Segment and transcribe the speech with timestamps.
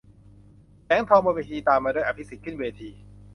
[0.85, 2.89] แสงทอง บนเวที- ตามมาด้วย อภิสิทธิ์ ขึ้นเวที